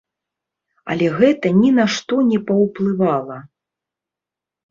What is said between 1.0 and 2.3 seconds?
гэта ні на што